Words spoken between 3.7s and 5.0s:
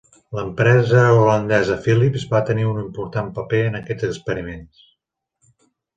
aquests experiments.